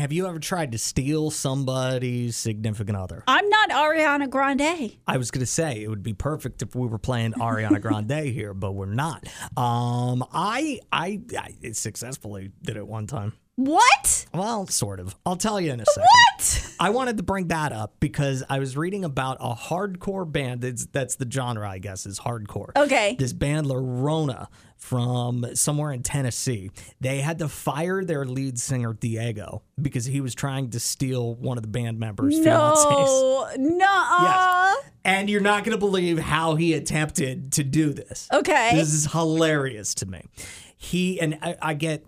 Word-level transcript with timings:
Have 0.00 0.12
you 0.12 0.28
ever 0.28 0.38
tried 0.38 0.70
to 0.70 0.78
steal 0.78 1.32
somebody's 1.32 2.36
significant 2.36 2.96
other? 2.96 3.24
I'm 3.26 3.48
not 3.48 3.70
Ariana 3.70 4.30
Grande. 4.30 4.96
I 5.08 5.16
was 5.16 5.32
going 5.32 5.40
to 5.40 5.46
say 5.46 5.82
it 5.82 5.88
would 5.88 6.04
be 6.04 6.12
perfect 6.12 6.62
if 6.62 6.76
we 6.76 6.86
were 6.86 6.98
playing 7.00 7.32
Ariana 7.32 7.80
Grande 7.80 8.26
here, 8.32 8.54
but 8.54 8.76
we're 8.76 8.86
not. 8.86 9.26
Um, 9.56 10.24
I, 10.32 10.78
I 10.92 11.20
I 11.36 11.72
successfully 11.72 12.52
did 12.62 12.76
it 12.76 12.86
one 12.86 13.08
time. 13.08 13.32
What? 13.58 14.26
Well, 14.32 14.68
sort 14.68 15.00
of. 15.00 15.16
I'll 15.26 15.34
tell 15.34 15.60
you 15.60 15.72
in 15.72 15.80
a 15.80 15.84
second. 15.84 16.04
What? 16.04 16.74
I 16.78 16.90
wanted 16.90 17.16
to 17.16 17.24
bring 17.24 17.48
that 17.48 17.72
up 17.72 17.92
because 17.98 18.44
I 18.48 18.60
was 18.60 18.76
reading 18.76 19.04
about 19.04 19.38
a 19.40 19.52
hardcore 19.52 20.30
band. 20.30 20.60
That's, 20.60 20.86
that's 20.86 21.16
the 21.16 21.28
genre, 21.28 21.68
I 21.68 21.78
guess, 21.78 22.06
is 22.06 22.20
hardcore. 22.20 22.70
Okay. 22.76 23.16
This 23.18 23.32
band, 23.32 23.66
Lorona, 23.66 24.46
from 24.76 25.44
somewhere 25.56 25.90
in 25.90 26.04
Tennessee, 26.04 26.70
they 27.00 27.18
had 27.18 27.40
to 27.40 27.48
fire 27.48 28.04
their 28.04 28.24
lead 28.24 28.60
singer, 28.60 28.94
Diego, 28.94 29.64
because 29.82 30.04
he 30.04 30.20
was 30.20 30.36
trying 30.36 30.70
to 30.70 30.78
steal 30.78 31.34
one 31.34 31.58
of 31.58 31.62
the 31.62 31.68
band 31.68 31.98
members' 31.98 32.38
fiancés. 32.38 32.46
No, 32.46 33.50
no. 33.56 34.16
Yes. 34.22 34.76
And 35.04 35.28
you're 35.28 35.40
not 35.40 35.64
going 35.64 35.76
to 35.76 35.80
believe 35.80 36.20
how 36.20 36.54
he 36.54 36.74
attempted 36.74 37.50
to 37.54 37.64
do 37.64 37.92
this. 37.92 38.28
Okay. 38.32 38.70
This 38.74 38.94
is 38.94 39.10
hilarious 39.10 39.94
to 39.96 40.06
me. 40.06 40.22
He, 40.76 41.20
and 41.20 41.40
I, 41.42 41.56
I 41.60 41.74
get 41.74 42.06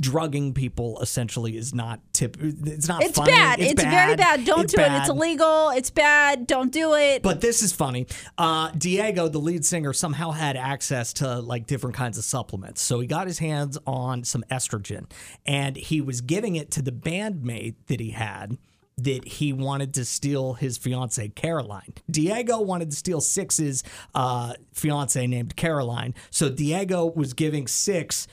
drugging 0.00 0.52
people 0.52 1.00
essentially 1.00 1.56
is 1.56 1.74
not 1.74 2.00
tip 2.12 2.36
it's 2.40 2.88
not 2.88 3.02
It's 3.02 3.16
funny. 3.16 3.30
bad. 3.32 3.60
It's, 3.60 3.82
very 3.82 4.16
bad. 4.16 4.44
Don't 4.44 4.64
It's 4.64 4.74
do 4.74 4.80
it. 4.80 4.92
It's 4.92 5.08
illegal. 5.08 5.70
It's 5.70 5.90
bad. 5.90 6.46
Don't 6.46 6.70
do 6.72 6.94
it. 6.94 7.22
But 7.22 7.40
this 7.40 7.62
is 7.62 7.72
funny. 7.72 8.06
Uh, 8.36 8.70
Diego, 8.76 9.28
the 9.28 9.38
lead 9.38 9.64
singer, 9.64 9.92
somehow 9.92 10.32
had 10.32 10.56
access 10.56 11.12
to 11.14 11.40
like 11.40 11.66
different 11.66 11.96
kinds 11.96 12.18
of 12.18 12.24
supplements. 12.24 12.82
So 12.82 13.00
he 13.00 13.06
got 13.06 13.26
his 13.26 13.38
hands 13.38 13.78
on 13.86 14.24
some 14.24 14.44
estrogen 14.50 15.06
and 15.46 15.76
he 15.76 16.00
was 16.00 16.20
giving 16.20 16.56
it 16.56 16.70
to 16.72 16.82
the 16.82 16.92
bandmate 16.92 17.74
that 17.86 18.00
he 18.00 18.10
had 18.10 18.58
that 18.98 19.26
he 19.26 19.52
wanted 19.52 19.92
to 19.92 20.04
steal 20.06 20.54
his 20.54 20.78
fiance 20.78 21.28
Caroline. 21.30 21.92
Diego 22.10 22.60
wanted 22.60 22.90
to 22.90 22.96
steal 22.96 23.20
Six's 23.20 23.84
uh, 24.14 24.54
fiance 24.72 25.26
named 25.26 25.54
Caroline. 25.54 26.14
So 26.30 26.48
Diego 26.48 27.04
was 27.04 27.34
giving 27.34 27.66
Six 27.66 28.26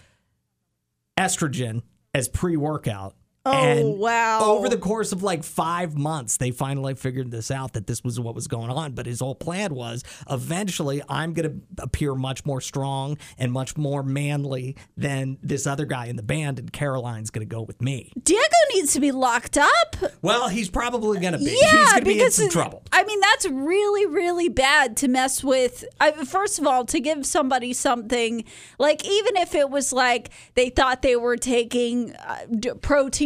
estrogen 1.24 1.82
as 2.14 2.28
pre-workout. 2.28 3.16
Oh, 3.46 3.52
and 3.52 4.00
wow. 4.00 4.40
Over 4.42 4.70
the 4.70 4.78
course 4.78 5.12
of 5.12 5.22
like 5.22 5.44
five 5.44 5.98
months, 5.98 6.38
they 6.38 6.52
finally 6.52 6.96
figured 6.96 7.30
this 7.30 7.52
out 7.52 7.74
that 7.74 7.88
this 7.88 8.02
was 8.02 8.18
what 8.18 8.36
was 8.36 8.48
going 8.48 8.70
on. 8.70 8.94
But 8.94 9.06
his 9.06 9.20
whole 9.20 9.36
plan 9.36 9.76
was 9.76 10.04
eventually 10.30 11.02
I'm 11.10 11.34
going 11.34 11.50
to 11.50 11.84
appear 11.84 12.16
much 12.16 12.46
more 12.46 12.62
strong 12.62 13.18
and 13.38 13.52
much 13.52 13.76
more 13.76 14.02
manly 14.02 14.78
than 14.96 15.38
this 15.44 15.68
other 15.68 15.86
guy 15.86 16.06
in 16.06 16.16
the 16.16 16.24
band, 16.24 16.58
and 16.58 16.72
Caroline's 16.72 17.32
going 17.32 17.46
to 17.46 17.54
go 17.54 17.62
with 17.62 17.82
me. 17.82 18.14
Diego 18.24 18.44
needs 18.74 18.94
to 18.94 19.02
be 19.02 19.12
locked 19.12 19.58
up. 19.58 19.98
Well, 20.22 20.48
he's 20.48 20.70
probably 20.70 21.20
going 21.20 21.34
to 21.34 21.40
be. 21.40 21.58
Yeah, 21.62 21.70
he's 21.70 21.92
going 21.92 22.04
to 22.04 22.06
be 22.06 22.22
in 22.22 22.32
some 22.32 22.50
trouble. 22.50 22.84
I 22.94 23.04
mean, 23.04 23.20
that's 23.20 23.46
really, 23.48 24.06
really 24.06 24.48
bad 24.48 24.96
to 24.98 25.10
mess 25.10 25.44
with. 25.44 25.84
I, 26.00 26.12
first 26.12 26.60
of 26.60 26.68
all, 26.68 26.86
to 26.86 27.00
give 27.02 27.26
somebody 27.26 27.74
something 27.74 28.46
like, 28.80 29.06
even 29.06 29.36
if 29.36 29.54
it 29.54 29.70
was 29.70 29.92
like 29.92 30.30
they 30.56 30.70
thought 30.70 31.02
they 31.02 31.18
were 31.18 31.36
taking 31.36 32.16
uh, 32.16 32.46
d- 32.50 32.72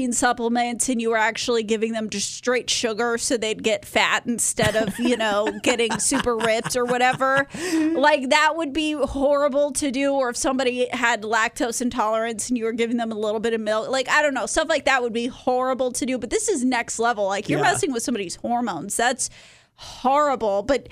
protein 0.08 0.13
supplements 0.13 0.89
and 0.89 1.02
you 1.02 1.09
were 1.09 1.17
actually 1.17 1.63
giving 1.63 1.91
them 1.94 2.09
just 2.09 2.33
straight 2.33 2.69
sugar 2.69 3.17
so 3.17 3.38
they'd 3.38 3.63
get 3.63 3.86
fat 3.86 4.23
instead 4.25 4.75
of, 4.75 4.97
you 5.00 5.17
know, 5.17 5.52
getting 5.63 6.00
super 6.00 6.36
ripped 6.38 6.75
or 6.75 6.86
whatever, 6.86 7.47
like 7.94 8.30
that 8.30 8.55
would 8.55 8.73
be 8.73 8.94
horrible 8.94 9.72
to 9.72 9.91
do. 9.91 10.13
Or 10.13 10.30
if 10.30 10.38
somebody 10.38 10.88
had 10.91 11.23
lactose 11.23 11.81
intolerance 11.81 12.50
and 12.50 12.58
you 12.58 12.66
were 12.66 12.73
giving 12.73 12.97
them 12.97 13.11
a 13.11 13.16
little 13.16 13.39
bit 13.39 13.53
of 13.53 13.61
milk, 13.61 13.89
like, 13.89 14.09
I 14.09 14.22
don't 14.22 14.33
know, 14.33 14.45
stuff 14.45 14.69
like 14.69 14.85
that 14.85 15.02
would 15.03 15.13
be 15.13 15.28
horrible 15.28 15.91
to 15.94 16.05
do. 16.05 16.17
But 16.17 16.30
this 16.30 16.47
is 16.47 16.63
next 16.63 17.00
level. 17.00 17.25
Like, 17.25 17.50
you're 17.50 17.59
Yeah. 17.59 17.72
messing 17.72 17.91
with 17.91 18.03
somebody's 18.03 18.35
hormones. 18.35 18.95
That's 18.95 19.30
horrible. 19.75 20.63
But 20.63 20.88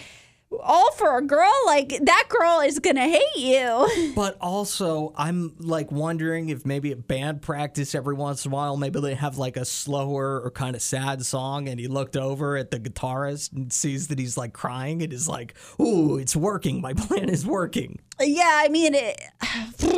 all 0.62 0.92
for 0.94 1.18
a 1.18 1.22
girl, 1.22 1.52
like 1.66 2.00
that 2.04 2.26
girl 2.30 2.62
is 2.62 2.80
gonna 2.80 3.08
hate 3.08 3.36
you. 3.36 4.12
But 4.16 4.38
also, 4.40 5.14
I'm 5.18 5.56
like 5.60 5.92
wondering 5.92 6.50
if 6.50 6.66
maybe 6.66 6.92
at 6.92 7.08
band 7.08 7.42
practice 7.42 7.94
every 7.94 8.14
once 8.14 8.46
in 8.46 8.52
a 8.52 8.56
while, 8.56 8.78
maybe 8.78 9.02
they 9.02 9.16
have 9.16 9.38
like 9.38 9.58
a 9.58 9.66
slower 9.66 10.42
or 10.42 10.52
kind 10.52 10.76
of 10.76 10.82
sad 10.82 11.26
song, 11.26 11.68
and 11.68 11.80
he 11.80 11.88
looked 11.88 12.16
over 12.16 12.56
at 12.56 12.72
the 12.72 12.80
guitarist 12.80 13.52
and 13.54 13.74
sees 13.74 14.08
that 14.08 14.20
he's 14.20 14.38
like 14.38 14.54
crying, 14.54 15.02
and 15.02 15.12
is 15.12 15.28
like, 15.28 15.56
"Ooh, 15.80 16.18
it's 16.18 16.36
working. 16.36 16.82
My 16.82 16.94
plan 17.06 17.30
is 17.30 17.46
working." 17.46 18.00
yeah, 18.22 18.62
I 18.64 18.70
mean 18.70 18.96
it. 18.96 19.22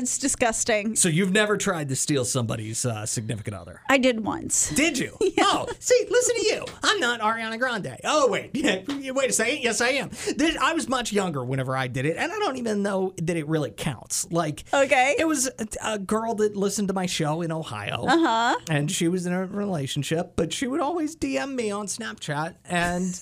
It's 0.00 0.16
disgusting. 0.18 0.96
So 0.96 1.08
you've 1.10 1.32
never 1.32 1.56
tried 1.58 1.88
to 1.90 1.96
steal 1.96 2.24
somebody's 2.24 2.86
uh, 2.86 3.04
significant 3.04 3.54
other? 3.56 3.82
I 3.88 3.98
did 3.98 4.24
once. 4.24 4.70
Did 4.70 4.98
you? 4.98 5.16
Oh, 5.52 5.66
see, 5.80 6.06
listen 6.08 6.36
to 6.36 6.46
you. 6.46 6.64
I'm 6.84 7.00
not 7.00 7.20
Ariana 7.20 7.58
Grande. 7.58 7.96
Oh, 8.04 8.28
wait. 8.30 8.50
Yeah, 8.54 8.82
wait 9.12 9.30
a 9.30 9.32
second. 9.32 9.58
Yes, 9.62 9.80
I 9.80 9.88
am. 9.90 10.10
This, 10.36 10.56
I 10.56 10.74
was 10.74 10.88
much 10.88 11.12
younger 11.12 11.42
whenever 11.44 11.76
I 11.76 11.88
did 11.88 12.04
it, 12.06 12.16
and 12.16 12.30
I 12.30 12.38
don't 12.38 12.56
even 12.56 12.82
know 12.84 13.14
that 13.20 13.36
it 13.36 13.48
really 13.48 13.70
counts. 13.72 14.30
Like, 14.30 14.62
Okay. 14.72 15.16
it 15.18 15.26
was 15.26 15.48
a, 15.58 15.66
a 15.94 15.98
girl 15.98 16.34
that 16.36 16.54
listened 16.56 16.86
to 16.88 16.94
my 16.94 17.06
show 17.06 17.42
in 17.42 17.50
Ohio. 17.50 18.04
Uh 18.06 18.18
huh. 18.18 18.56
And 18.70 18.90
she 18.92 19.08
was 19.08 19.26
in 19.26 19.32
a 19.32 19.44
relationship, 19.44 20.34
but 20.36 20.52
she 20.52 20.68
would 20.68 20.80
always 20.80 21.16
DM 21.16 21.54
me 21.56 21.70
on 21.72 21.86
Snapchat, 21.86 22.54
and 22.64 23.20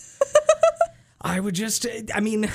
I 1.22 1.41
would 1.41 1.55
just, 1.55 1.87
I 2.15 2.21
mean, 2.21 2.50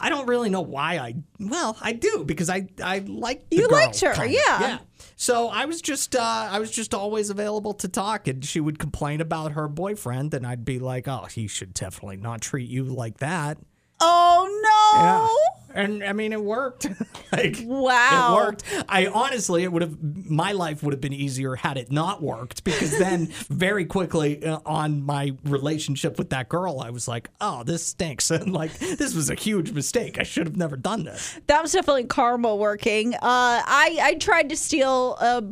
I 0.00 0.08
don't 0.08 0.26
really 0.26 0.48
know 0.48 0.62
why 0.62 0.96
I. 0.98 1.14
Well, 1.38 1.76
I 1.80 1.92
do 1.92 2.24
because 2.26 2.48
I 2.48 2.66
I 2.82 3.00
like 3.00 3.44
You 3.50 3.68
liked 3.68 4.00
her, 4.00 4.14
kinda. 4.14 4.32
yeah. 4.32 4.60
yeah. 4.60 4.78
So 5.16 5.48
I 5.48 5.66
was 5.66 5.82
just 5.82 6.16
uh, 6.16 6.48
I 6.50 6.58
was 6.58 6.70
just 6.70 6.94
always 6.94 7.28
available 7.28 7.74
to 7.74 7.88
talk, 7.88 8.26
and 8.26 8.42
she 8.44 8.60
would 8.60 8.78
complain 8.78 9.20
about 9.20 9.52
her 9.52 9.68
boyfriend, 9.68 10.32
and 10.32 10.46
I'd 10.46 10.64
be 10.64 10.78
like, 10.78 11.06
"Oh, 11.06 11.26
he 11.30 11.46
should 11.46 11.74
definitely 11.74 12.16
not 12.16 12.40
treat 12.40 12.68
you 12.70 12.84
like 12.84 13.18
that." 13.18 13.58
Oh 14.00 14.48
Yeah. 14.94 15.28
No! 15.74 15.80
And 15.80 16.04
I 16.04 16.12
mean, 16.12 16.32
it 16.32 16.42
worked. 16.42 16.86
like, 17.32 17.58
Wow. 17.64 18.32
it 18.32 18.44
worked. 18.44 18.64
I 18.88 19.06
honestly, 19.06 19.62
it 19.62 19.72
would 19.72 19.82
have 19.82 19.96
my 20.02 20.52
life 20.52 20.82
would 20.82 20.92
have 20.92 21.00
been 21.00 21.12
easier 21.12 21.54
had 21.56 21.76
it 21.76 21.90
not 21.90 22.22
worked 22.22 22.64
because 22.64 22.98
then 22.98 23.26
very 23.48 23.84
quickly 23.84 24.44
uh, 24.44 24.60
on 24.66 25.02
my 25.02 25.32
relationship 25.44 26.18
with 26.18 26.30
that 26.30 26.48
girl, 26.48 26.80
I 26.80 26.90
was 26.90 27.06
like, 27.08 27.30
"Oh, 27.40 27.62
this 27.64 27.86
stinks," 27.86 28.30
and 28.30 28.52
like 28.52 28.72
this 28.78 29.14
was 29.14 29.30
a 29.30 29.34
huge 29.34 29.72
mistake. 29.72 30.18
I 30.18 30.22
should 30.22 30.46
have 30.46 30.56
never 30.56 30.76
done 30.76 31.04
this. 31.04 31.38
That 31.46 31.62
was 31.62 31.72
definitely 31.72 32.04
karma 32.04 32.54
working. 32.56 33.14
Uh, 33.14 33.18
I 33.22 33.98
I 34.02 34.14
tried 34.14 34.48
to 34.50 34.56
steal 34.56 35.16
a 35.20 35.42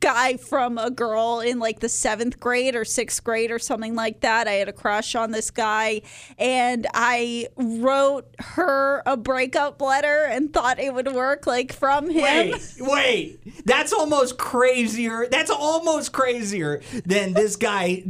guy 0.00 0.36
from 0.36 0.76
a 0.76 0.90
girl 0.90 1.40
in 1.40 1.58
like 1.58 1.80
the 1.80 1.88
seventh 1.88 2.38
grade 2.38 2.74
or 2.76 2.84
sixth 2.84 3.24
grade 3.24 3.50
or 3.50 3.58
something 3.58 3.94
like 3.94 4.20
that. 4.20 4.46
I 4.46 4.52
had 4.52 4.68
a 4.68 4.72
crush 4.72 5.14
on 5.14 5.30
this 5.30 5.50
guy, 5.50 6.02
and 6.38 6.86
I 6.92 7.48
wrote 7.56 8.34
her 8.38 9.02
a 9.06 9.16
breakup 9.16 9.80
letter 9.80 10.24
and 10.24 10.52
thought 10.52 10.78
it 10.78 10.92
would 10.92 11.12
work 11.12 11.46
like 11.46 11.72
from 11.72 12.10
him. 12.10 12.22
Wait, 12.22 12.72
wait. 12.80 13.64
That's 13.66 13.92
almost 13.92 14.38
crazier. 14.38 15.26
That's 15.30 15.50
almost 15.50 16.12
crazier 16.12 16.82
than 17.06 17.32
this 17.32 17.56
guy 17.56 18.04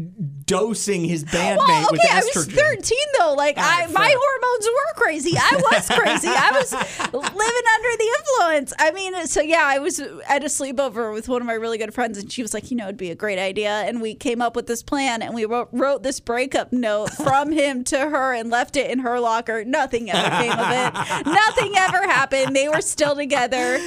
dosing 0.53 1.05
his 1.05 1.25
bandmate 1.25 1.57
Well, 1.57 1.89
with 1.91 2.01
okay, 2.01 2.09
I 2.13 2.23
was 2.35 2.47
13 2.47 2.99
though. 3.19 3.35
Like 3.35 3.57
All 3.57 3.65
I, 3.65 3.85
right, 3.85 3.93
my 3.93 4.15
hormones 4.17 4.67
were 4.67 5.03
crazy. 5.03 5.37
I 5.37 5.63
was 5.73 5.89
crazy. 5.89 6.29
I 6.29 6.51
was 6.53 6.73
living 6.73 7.67
under 7.75 7.97
the 7.99 8.11
influence. 8.19 8.73
I 8.79 8.91
mean, 8.93 9.27
so 9.27 9.41
yeah, 9.41 9.63
I 9.65 9.79
was 9.79 10.01
at 10.01 10.43
a 10.43 10.47
sleepover 10.47 11.13
with 11.13 11.29
one 11.29 11.41
of 11.41 11.47
my 11.47 11.55
really 11.55 11.79
good 11.79 11.95
friends, 11.95 12.19
and 12.19 12.31
she 12.31 12.43
was 12.43 12.53
like, 12.55 12.71
"You 12.71 12.77
know, 12.77 12.85
it'd 12.85 12.97
be 12.97 13.11
a 13.11 13.15
great 13.15 13.39
idea." 13.39 13.71
And 13.71 14.01
we 14.01 14.15
came 14.15 14.43
up 14.43 14.55
with 14.55 14.67
this 14.67 14.83
plan, 14.83 15.23
and 15.23 15.35
we 15.35 15.45
wrote, 15.45 15.69
wrote 15.73 16.03
this 16.03 16.21
breakup 16.21 16.73
note 16.73 17.11
from 17.11 17.53
him 17.53 17.85
to 17.85 17.99
her, 17.99 18.35
and 18.35 18.51
left 18.51 18.77
it 18.77 18.91
in 18.91 19.01
her 19.01 19.19
locker. 19.21 19.65
Nothing 19.65 20.11
ever 20.11 20.37
came 20.43 20.53
of 20.53 20.67
it. 20.71 21.27
Nothing 21.27 21.73
ever 21.77 22.03
happened. 22.09 22.55
They 22.55 22.69
were 22.69 22.81
still 22.81 23.15
together. 23.17 23.79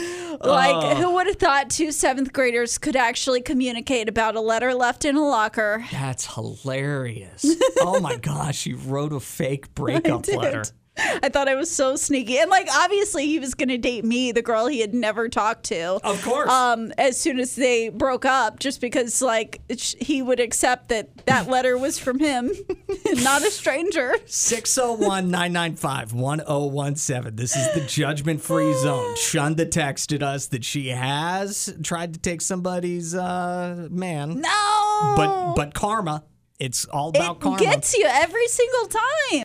Like, 0.43 0.75
oh. 0.75 0.95
who 0.95 1.13
would 1.15 1.27
have 1.27 1.37
thought 1.37 1.69
two 1.69 1.91
seventh 1.91 2.33
graders 2.33 2.77
could 2.77 2.95
actually 2.95 3.41
communicate 3.41 4.09
about 4.09 4.35
a 4.35 4.41
letter 4.41 4.73
left 4.73 5.05
in 5.05 5.15
a 5.15 5.25
locker? 5.25 5.85
That's 5.91 6.33
hilarious. 6.33 7.45
oh 7.79 7.99
my 7.99 8.17
gosh, 8.17 8.65
you 8.65 8.77
wrote 8.77 9.13
a 9.13 9.19
fake 9.19 9.73
breakup 9.75 10.27
letter. 10.27 10.63
I 10.97 11.29
thought 11.29 11.47
I 11.47 11.55
was 11.55 11.69
so 11.69 11.95
sneaky. 11.95 12.37
And 12.37 12.49
like 12.49 12.67
obviously 12.71 13.25
he 13.25 13.39
was 13.39 13.53
going 13.53 13.69
to 13.69 13.77
date 13.77 14.05
me, 14.05 14.31
the 14.31 14.41
girl 14.41 14.67
he 14.67 14.79
had 14.79 14.93
never 14.93 15.27
talked 15.29 15.63
to. 15.65 15.99
Of 16.03 16.21
course. 16.23 16.49
Um 16.49 16.91
as 16.97 17.19
soon 17.19 17.39
as 17.39 17.55
they 17.55 17.89
broke 17.89 18.25
up 18.25 18.59
just 18.59 18.79
because 18.81 19.21
like 19.21 19.61
sh- 19.75 19.95
he 19.99 20.21
would 20.21 20.39
accept 20.39 20.89
that 20.89 21.25
that 21.25 21.47
letter 21.49 21.77
was 21.77 21.99
from 21.99 22.19
him, 22.19 22.51
not 23.23 23.41
a 23.41 23.51
stranger. 23.51 24.13
601 24.25 25.29
995 25.29 26.13
1017. 26.13 27.35
This 27.35 27.55
is 27.55 27.73
the 27.73 27.81
judgment 27.81 28.41
free 28.41 28.73
zone. 28.81 29.15
Shunda 29.15 29.65
texted 29.69 30.21
us 30.21 30.47
that 30.47 30.63
she 30.63 30.89
has 30.89 31.75
tried 31.83 32.13
to 32.13 32.19
take 32.19 32.41
somebody's 32.41 33.13
uh, 33.15 33.87
man. 33.91 34.39
No. 34.41 35.13
But 35.17 35.55
but 35.55 35.73
karma. 35.73 36.23
It's 36.57 36.85
all 36.85 37.09
about 37.09 37.35
it 37.35 37.41
karma. 37.41 37.57
gets 37.59 37.97
you 37.97 38.05
every 38.07 38.47
single 38.47 38.87
time. 38.87 39.01